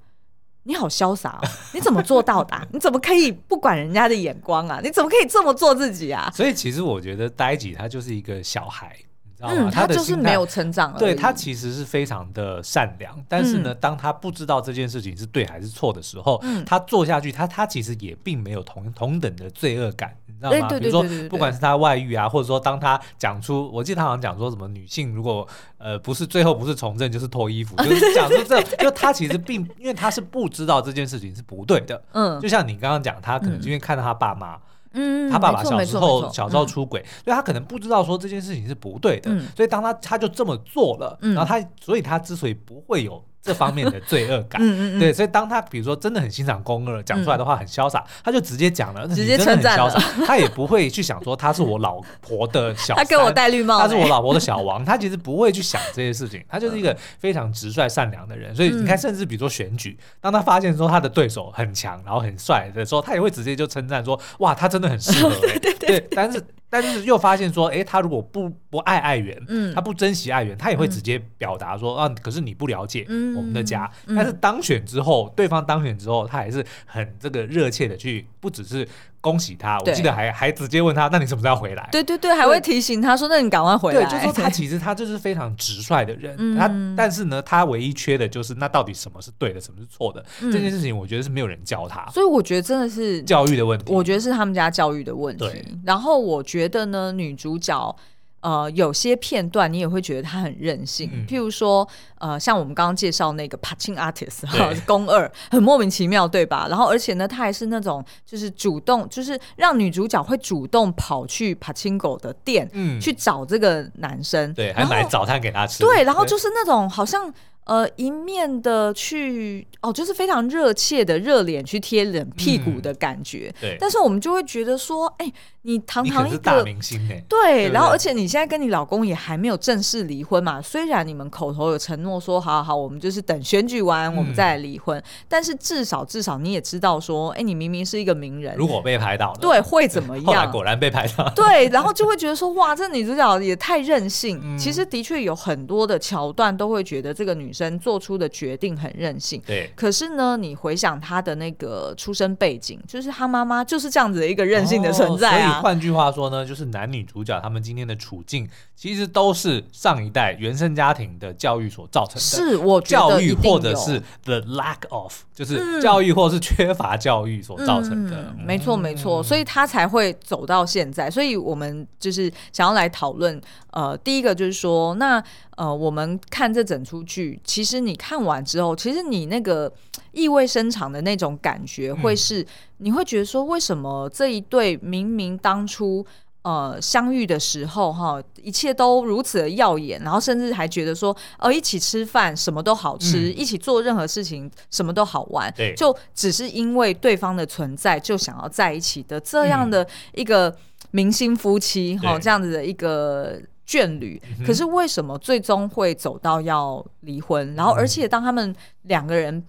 [0.64, 1.48] 你好潇洒哦！
[1.74, 2.56] 你怎么做到的？
[2.72, 4.80] 你怎么可以不管人家的眼光啊？
[4.84, 6.32] 你怎么可以这么做自己啊？
[6.34, 9.06] 所以其实我觉得呆吉他就是一个小孩，你
[9.48, 9.70] 知道吗？
[9.70, 10.94] 嗯、他就是没有成长。
[10.98, 20.16] 对，他其实是非常的善良，但是呢，当他不知道这件事情是对还是错的时候，嗯、他做下去，他他其实也并没有同同等的罪恶感。
[20.26, 20.68] 你知道吗？
[20.80, 32.02] 比如说，不管是他外遇啊，或者说当他讲出，我记得他好像讲说什么，女性如果呃不是最后不是从政就是脱衣服， 就是讲说这，就他其实并因为他是不知道这件事情是不对的。
[32.12, 34.58] 嗯，就像你刚刚讲，他可能因为看到他爸妈，
[34.94, 43.24] 嗯，他爸爸小时候小时候出轨，所以他可能不知道说这件事情是不对的，所以当他他就这么做了，然后他所以他之所以不会有。
[43.44, 45.00] 这方面的罪恶感，嗯嗯嗯。
[45.00, 49.94] 对，所以当他比如说真的很欣赏宫二，讲出来的话很潇洒，嗯、他就直接讲了，直接称赞了，
[50.26, 65.30] 他也不会去想说他是我老婆的小三，他给我戴绿帽，他是我老婆的小王，他其实不会去想这些事情，他就是一个非常直率善良的人，所以你看，甚至比如说选举，当他发现说他的对手很强，然后很帅的时候，他也会直接就称赞说，哇，他真的很适合、
[65.80, 66.42] 对，但是。
[66.74, 73.88] 但是又发现说，哎、欸，他如果不不爱爱媛，嗯，他不珍惜爱媛，他也会直接表达说，嗯、啊，可是你不了解我们的家。
[74.08, 78.88] 嗯、但是当选之后，对方当选之后，他还是很这个热切的去，不只是。
[79.24, 79.80] 恭喜他！
[79.80, 81.88] 我记得还还直接问他，那你什么时候要回来？
[81.94, 84.02] 对对对，还会提醒他说，那你赶快回来。
[84.02, 92.06] 对，就是说他其实他就是非常直率的人， 他但是呢，他唯一缺的就是那到底什么是对的，什么是错的这件事情，我觉得是没有人教他。
[92.12, 93.94] 所以我觉得真的是教育的问题。
[93.94, 95.48] 我觉得是他们家教育的问题。
[95.86, 97.96] 然后我觉得呢，女主角。
[98.44, 101.88] 呃，有些片段你也会觉得他很任性，嗯、譬如说，
[102.20, 106.68] 呃，像我们刚刚介绍那个 Patching Artist 哈，宫二很莫名其妙，对吧？
[106.70, 117.34] 然后而且呢，他还是那种就是主动，就是让女主角会主动跑去 Pachingo 的店，嗯，去找这个男生，对，还买早餐给他吃，对，然后就是那种好像。
[117.66, 123.54] 呃，一面的去哦，就是非常热切的热脸去贴冷屁股的感觉。
[123.56, 140.52] 嗯、对，但是我们就会觉得说，哎、欸，你堂堂一个大明星哎，对，然后而且你现在跟你老公也还没有正式离婚嘛，虽然你们口头有承诺说，好好好，我们就是等选举完我们再来离婚，嗯、但是至少至少你也知道说，哎、欸，你明明是一个名人，如果被拍到了，对，会怎么 样？
[140.52, 144.38] 果然被拍到，对，然后就会觉得说，哇，这女主角也太任性。
[144.44, 147.53] 嗯、其实的确有很多的桥段都会觉得这个女。
[147.54, 149.42] 生做出的决定很任性。
[149.46, 149.72] 对。
[149.76, 155.50] 可是呢，你回想她的那个出生背景，就是她妈妈就是这样子的一个任性的存在啊。
[155.50, 162.20] 哦、所以换句话说呢，就是男女主角他们今天的处境，其实都是上一代原生家庭的教育所造成的。
[162.20, 168.18] 是我觉得教育或者是 the lack of，就是教育或是缺乏教育所造成的。
[168.18, 171.12] 嗯嗯、没错，没错，所以他才会走到现在。
[171.12, 173.40] 所以我们就是想要来讨论。
[173.74, 175.24] 呃，第一个就是说，那
[175.56, 179.72] 呃，我们看这整出剧，其实你看完之后，其实你那个
[180.12, 186.04] 意味深长的那种感觉，会是、嗯、你会觉得说，为什么这一对明明当初
[186.42, 200.56] 呃相遇的时候哈，一切都如此的耀眼，然后甚至还觉得说，呃，一起吃饭什么都好吃，嗯、一起做任何事情什么都好玩，对，就只是因为对方的存在就想要在一起的这样的一个
[200.90, 203.40] 明星夫妻哈，这样子的一个。
[203.68, 207.56] 眷侣，可是为什么最终会走到要离婚？
[207.56, 209.44] 然后，而且当他们两个人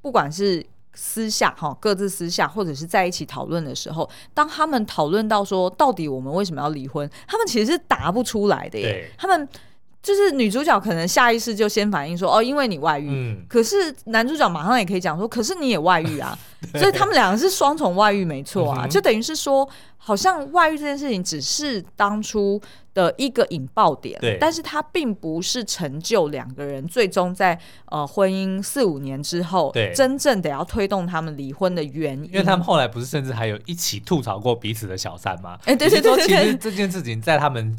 [0.00, 9.10] 不管是私下哈，各自私下，或者是在一起讨论的时候，当他们讨论到说到底我们为什么要离婚，他们其实是答不出来的耶。
[9.18, 9.48] 他们
[10.06, 13.44] 就是女主角可能下意识就先反应说哦，因为你外遇。
[13.48, 16.38] 可是男主角马上也可以讲说，可是你也外遇啊。
[16.74, 22.60] 所以他们两个是双重外遇，没错啊，就等于是说，好像外遇这件事情只是当初
[22.94, 32.24] 的一个引爆点，对，但是它并不是成就两个人最终在呃婚姻四五年之后，对，真正得要推动他们离婚的原因。
[32.26, 35.58] 因为他们后来不是甚至还有一起吐槽过彼此的小三吗？
[35.66, 37.76] 哎，对对对对，其实这件事情在他们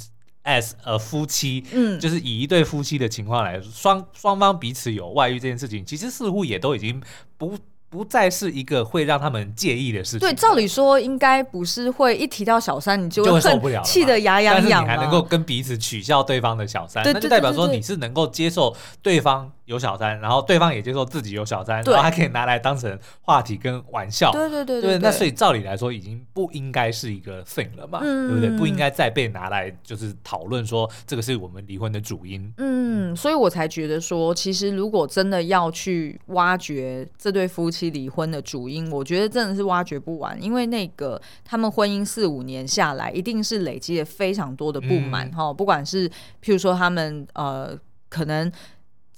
[0.48, 7.00] as 呃夫妻，嗯，就是以一对夫妻的情况来说，双双方彼此有外遇这件事情，其实似乎也都已经
[7.38, 7.56] 不。
[7.90, 10.20] 不再是一个会让他们介意的事情。
[10.20, 14.62] 对，照理说应该不是会一提到小三你就会受不了，气得牙痒痒。
[14.62, 24.30] 但是你还能够跟彼此取笑对方的小三，那就代表说你是能够接受对方有小三，然后对方也接受自己有小三，然后还可以拿来当成话题跟玩笑。
[24.34, 28.50] 对对对对，那所以照理来说已经不应该是一个 thing 了嘛，对不对？
[28.58, 32.54] 不应该再被拿来就是讨论说这个是我们离婚的主因。
[32.58, 37.78] 嗯，所以我才觉得说，其实如果真的要去挖掘这对夫妻。
[37.78, 45.56] 妻离婚的主因，我觉得真的是挖掘不完，因为那个他们婚姻四五年下来，一定是累积了非常多的不满哈、嗯。
[45.56, 47.78] 不管是譬如说他们呃，
[48.10, 48.52] 可能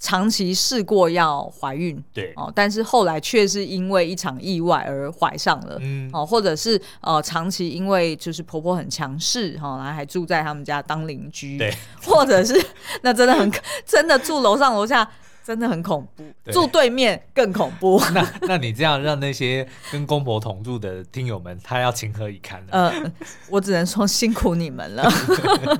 [0.00, 11.70] 长期试过要怀孕，对哦，但是后来却是因为一场意外而怀上了，嗯哦，或者是呃长期因为就是婆婆很强势哈，然后还住在他们家当邻居，对，
[12.02, 12.54] 或者是
[13.02, 13.52] 那真的很
[13.84, 15.08] 真的住楼上楼下。
[15.42, 18.00] 真的很恐怖，住对面更恐怖。
[18.14, 22.68] 那那你这样让那些跟公婆同住的听友们，他要情何以堪呢？
[22.72, 23.12] 呃，
[23.48, 25.10] 我只能说辛苦你们了。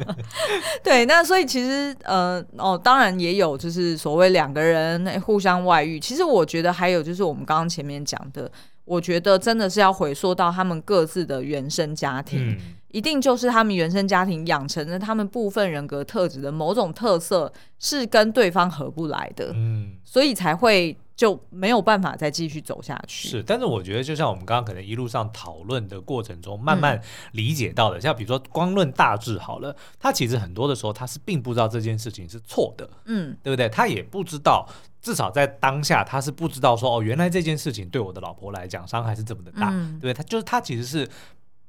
[0.82, 6.00] 对，那所以其实呃哦，当然也有就是所谓两个人互相外遇。
[6.00, 8.50] 其实我觉得还有就是我们刚刚前面讲的，
[8.84, 12.52] 我觉得真的是要回溯到他们各自的原生家庭。
[12.52, 12.58] 嗯
[12.92, 23.28] 一定就是他们原生家庭养成的，他们部分人格特质的某种特色是跟对方合不来的，嗯，所以才会就没有办法再继续走下去。
[23.28, 27.00] 是，但是我觉得就像我们刚刚可能一路上讨论的过程中，慢慢
[27.32, 33.68] 理解到的，嗯、像比如说光论大致好了，他其实很多的时候他是并不知道这件事情是错的，嗯，对不对？
[33.68, 34.68] 他也不知道，
[35.00, 40.14] 至少在当下他是不知道说哦，原来这件事情对我的老婆来讲伤害是这么的大，嗯、对不对？
[40.14, 41.08] 他就是他其实是。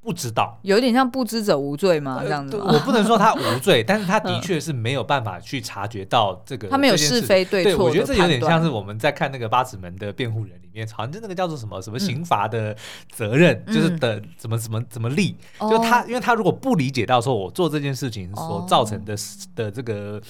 [0.02, 2.56] 不知道，有点像不知者无罪嘛，这样子。
[2.56, 6.68] 我不能说他无罪， 但是他的确是没有办法去察觉到这个。
[6.68, 7.70] 他没有是非对错。
[7.70, 12.76] 对，我觉得这有点像是我们在看那个八尺门的辩护人里面，好像就那个叫做什么什么刑罚的
[13.10, 15.36] 责任，嗯、就是的怎么怎么怎么立。
[15.58, 19.14] 嗯、就他，因为他如果不理解到说我做这件事情所造成的
[19.54, 20.20] 的这个。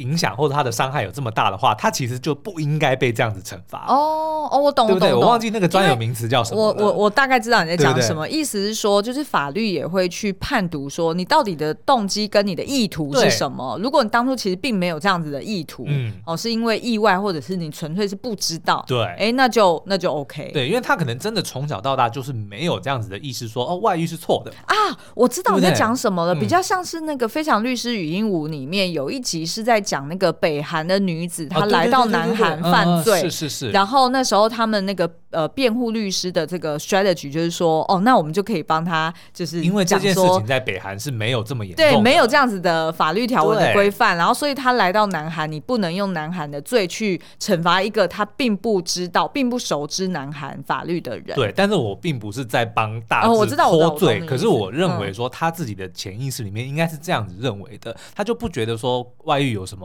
[0.00, 3.86] 影响或者他的伤害有这么大的话，他其实就不应该被这样子惩罚。
[3.88, 5.08] 哦哦，我懂，对不对？
[5.10, 6.60] 我懂，我忘记那个专有名词叫什么。
[6.60, 13.78] 我我我大概知道你在讲什么，意思是说，就是法律也会去判读说你到底的动机跟你的意图是什么。
[13.82, 20.50] 如果你当初其实并没有这样子的意图，嗯，哦，是因为意外，或者是你纯粹是不知道，对，哎，那就那就 OK。
[20.52, 24.74] 对，因为他可能真的从小到大就是没有这样子的意识，说哦，外遇是错的啊。
[25.14, 30.60] 我知道你在讲什么了，比较像是那个《非常律师禹英禑》里面有一集是在讲那个北。
[30.70, 33.70] 韩的女子，她来到南韩犯罪，是是是。
[33.70, 44.16] 然后那时候他们那个呃辩护律师的这个 strategy 就是说，哦，那我们就可以帮他，就是因为这件事情在北韩是没有这么严重，对，没有这样子的法律条文的规范。
[44.16, 51.34] 然后所以他来到南韩，你不能用南韩的罪去惩罚一个他并不知道、并不熟知南韩法律的人。
[51.34, 59.79] 对，但是我并不是在帮大哦，我知道脱罪，可是我认为说他自己的潜意识里面应该是这样子认为的，他就不觉得说外遇有什么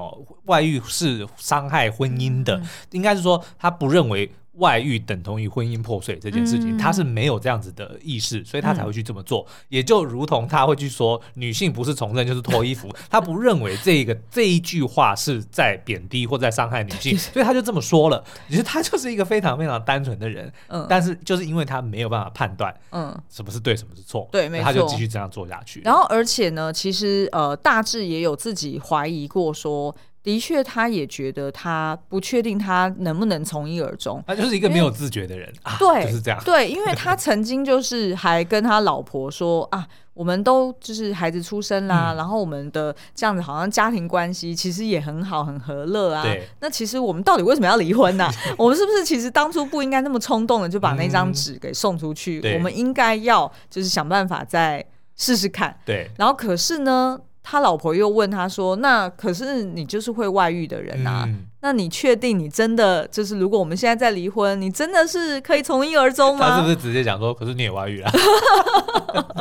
[0.46, 4.32] 外遇是伤害婚姻的，嗯、应该是说他不认为。
[4.58, 9.46] 外遇等同于婚姻破碎这件事情，嗯、他是没有这样子的意识，所以他才会去这么做。
[9.48, 18.24] 嗯、也就如同他会去说，女性不是从政就是脱衣服， 他不认为这个这一句话是在贬低或在伤害女性，所以他就这么说了。
[18.48, 25.82] 其实他就是一个非常非常单纯的人，嗯，但是就是因为他没有办法判断，嗯，什么是对，什么是错，对，没错，他就继续这样做下去。
[25.82, 29.96] 然后，而且呢，其实呃，大致也有自己怀疑过说。
[30.26, 34.22] 的确，他也觉得他不确定他能不能从一而终。
[34.26, 36.42] 他就是一个没有自觉的人，啊对，啊、就是这样。
[36.44, 46.26] 对，因为他曾经就是还跟他老婆说啊，我们都就是孩子出生啦，嗯、然后我们的这样子好像家庭关系其实也很好，很和乐啊。
[46.60, 48.34] 那其实我们到底为什么要离婚呢、啊？
[48.58, 52.42] 我们是不是其实当初不应该那么冲动的就把那张纸给送出去？
[52.44, 54.84] 嗯、我们应该要就是想办法再
[55.16, 55.78] 试试看。
[55.86, 56.10] 对。
[56.18, 57.20] 然后可是呢？
[57.48, 61.26] 他老婆又问他说：“那可是你就是会外遇的人啊？
[61.28, 68.12] 嗯、那你确定你真的就是如果我们现在在离婚，你真的是可以从一而终吗？”他是不是直接讲说：“可是你也外遇啊？”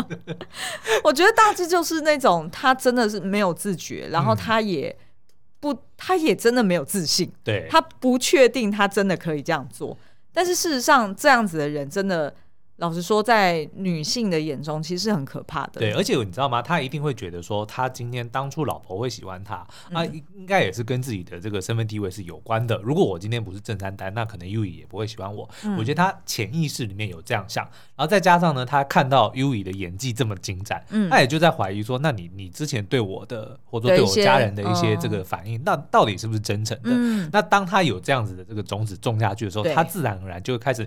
[1.02, 4.94] 我觉得大致就是那种他真的是没有自觉，然后他也
[5.58, 9.96] 不，他也真的没有自信，对，他不确定他真的可以这样做。
[10.30, 12.34] 但是事实上，这样子的人真的。
[12.78, 15.78] 老实说，在女性的眼中，其实是很可怕的。
[15.78, 16.60] 对，而且你知道吗？
[16.60, 22.76] 他一定会觉得说，他今天当初老婆会喜欢他，那、嗯、应该也是跟自己的这个身份地位是有关的。
[22.82, 25.48] 如果我今天不是郑丹丹，那可能 Yui 也不会喜欢我。
[25.62, 27.64] 嗯、我觉得他潜意识里面有这样想，
[27.94, 36.90] 然后再加上呢，他看到 Yui 的演技这么精湛，嗯，他也就在怀疑说，那你你之前对我的，或者说对我家人的一些这个反应，嗯、那到底是不是真诚的？
[36.90, 40.84] 嗯、那当他有这样子的这个种子种下去的时候，对他自然而然就会开始。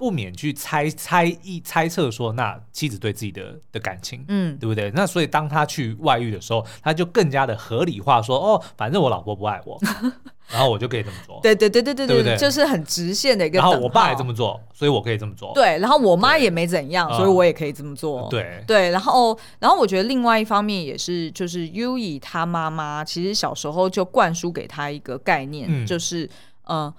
[0.00, 4.90] 不免去猜猜一猜测说，那妻子对自己的的感情，嗯，对不对？
[4.94, 9.78] 那所以当他去外遇的时候，他就更加的合理化说，哦，反正我老婆不爱我，
[10.48, 11.38] 然后我就可以这么做。
[11.42, 13.58] 对对对对对对，对对就是很直线的一个。
[13.58, 15.52] 然后我爸也这么做，所以我可以这么做。
[15.52, 18.22] 对，然后我妈也没怎样，所以我也可以这么做。
[18.22, 26.26] 嗯、对对，然后然后我觉得另外一方面也是，就是 Yui 他妈妈其实小时候就灌输给他一个概念，嗯、就是
[26.64, 26.94] 呃，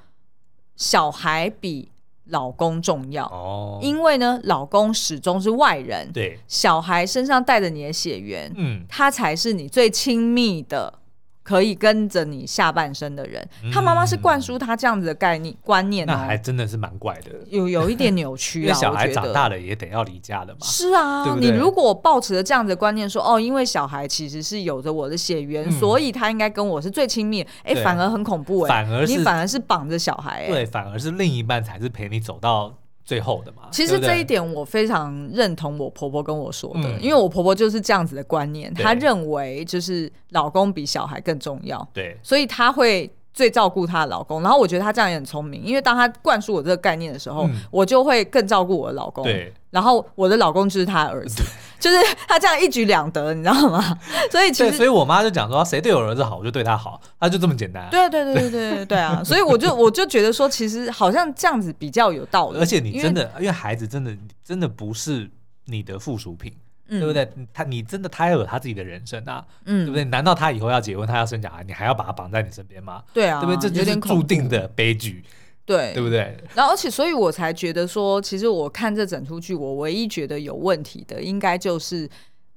[0.76, 1.89] 小孩比。
[2.26, 3.26] 老公重要。
[3.26, 11.01] 哦，因为呢，老公始终是外人，对，小孩身上带着你的血缘，嗯，他才是你最亲密的。
[11.43, 18.73] 可以跟着你下半生的人，嗯、他妈妈是灌输他这样子的概念观念，那还真的是蛮怪的，有有一点扭曲啊。
[18.77, 20.59] 小孩长大了也得要离家的嘛。
[20.61, 32.73] 是啊，对对，你如果抱持着这样子的观念说，哦，因为小孩其实是有着我的血缘，嗯、所以他应该跟我是最亲密，哎、欸，反而很恐怖哎，反而你反而是绑着小孩，对，反而是另一半才是陪你走到。
[33.12, 44.41] 最后的嘛，其实这一点我非常认同我婆婆跟我说的，因为我婆婆就是这样子的观念，她认为就是老公比小孩更重要，对，所以她会最照顾她的老公。
[44.41, 51.43] 然后我觉得她这样也很聪明，因为当她灌输我这个概念的时候，我就会更照顾我的老公，对，然后我的老公就是她的儿子。
[51.82, 53.97] 就是他这样一举两得，你知道吗？
[54.32, 57.89] 所以其实，所以我妈就讲说，谁对我儿子好，我就对他好，他就这么简单。
[57.89, 59.21] 对对对对对对啊！
[59.25, 62.59] 所以我就我就觉得说，其实好像这样子比较有道理。
[62.59, 64.15] 而且你真的，因为，孩子真的
[64.45, 65.27] 真的不是
[65.65, 66.53] 你的附属品，
[66.88, 67.27] 嗯、对不对？
[67.51, 70.03] 他你真的他要有他自己的人生啊，嗯，对不对？
[70.05, 73.01] 难道他以后要结婚，他要生小孩，你还要把他绑在你身边吗？
[73.13, 73.69] 对啊，对不对？
[73.69, 75.23] 这就是注定的悲剧。
[75.66, 76.38] 对，对不对？
[76.55, 82.09] 然后，而且，所以我才觉得说，其实我看这整出剧，我唯一觉得有问题的，应该就是。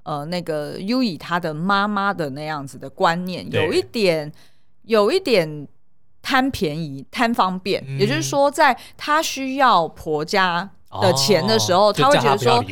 [0.07, 4.31] 呃，那个 Yui 他的妈妈的那样子的观念，有一点，
[4.83, 5.67] 有一点
[6.21, 7.83] 贪便宜、贪方便。
[7.97, 10.69] 也就是说，在他需要婆家
[11.01, 12.63] 的钱的时候，他会觉得说，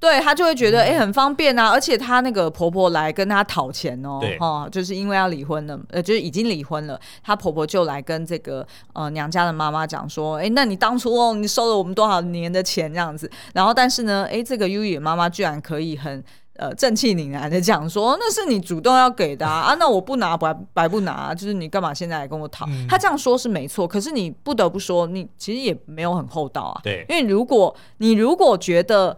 [0.00, 1.70] 对他就会觉得哎，很方便啊。
[1.70, 16.22] 而且他那个婆婆来跟他讨钱哦，哈，就是因为要离婚了，呃，就是已经离婚了，他婆婆就来跟这个呃娘家的妈妈讲说，哎，那你当初哦，你收了我们多少年的钱这样子，然后但是呢，哎，这个优野妈妈居然可以很。
[16.58, 22.66] 呃，正气凛然的讲说，那是你主动要给的啊，啊那我不拿白白不拿，啊，就是你干嘛现在来跟我讨？
[22.66, 26.80] 嗯、他这样说是没错，可是你不得不说，你其实也没有很厚道啊。
[26.82, 29.16] 对，因为如果你如果觉得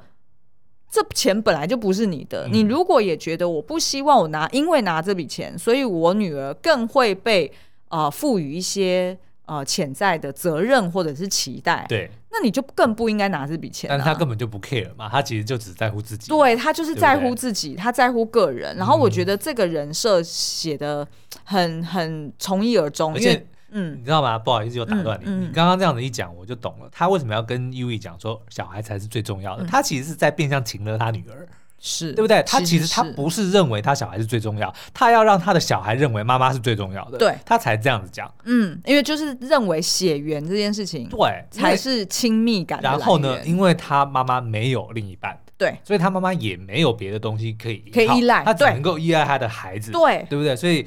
[0.90, 7.50] 这钱本来就不是你的，嗯、你如果也觉得我不希望我拿，因为拿这笔钱，所以我女儿更会被
[7.88, 9.18] 呃赋予一些。
[9.46, 13.88] 呃，潜在的责任或者是期待，对，那你就更不应该拿这笔钱。
[13.88, 16.28] 但是他根本就不 care 嘛，他其实就只在乎自己。
[16.28, 18.76] 对，他就是在乎自己，对对，他在乎个人。
[18.76, 21.06] 然后我觉得这个人设写的
[21.44, 24.38] 很很从一而终，而且因为嗯，你知道吗？
[24.38, 25.24] 不好意思，又打断你。
[25.26, 29.64] 嗯、你刚刚这样子一讲，我就懂了，他为什么要跟 Yui 讲说小孩才是最重要的？
[29.64, 31.46] 嗯、他其实是在变相停了他女儿。
[31.80, 32.42] 是对不对？
[32.46, 38.30] 他其实他不是认为他小孩是最重要，他要让他的小孩认为妈妈是最重要的，对，他才这样子讲。
[38.44, 42.78] 嗯，因为就是认为血缘这件事情，对，才是亲密感。
[42.82, 50.54] 然后呢，因为他妈妈没有另一半，对，所以他妈妈也没有别的东西可以可以依赖，他只能够依赖他的孩子，对，对不对？
[50.54, 50.86] 所以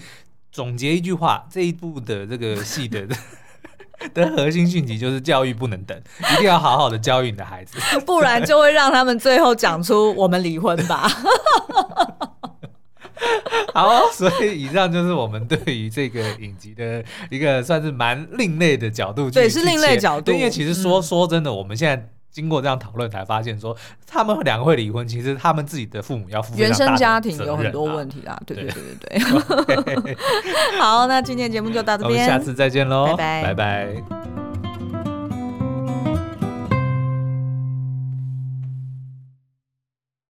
[0.51, 3.07] 总结一句话，这一部的这个戏的。
[4.13, 5.97] 的核心讯息就是教育不能等，
[6.33, 11.09] 一定要好好的教育你的孩子， 不然就会让他们最后讲出我们离婚吧。
[13.73, 20.31] 好，所以以上就是我们对于这个影集的一个算是蛮另类的角度，对，是另类角度。
[20.31, 22.09] 因为其实说、嗯、说真的，我们现在。
[22.33, 28.37] 经过这样讨论，才发现说他们两个会离婚，其实他们自己的父母要负原生家庭有很多问题啦。
[28.45, 28.83] 对对对
[29.65, 30.17] 对对。
[30.81, 34.52] 好，那今天节目就到这边， 我们下次再见喽，拜拜拜拜。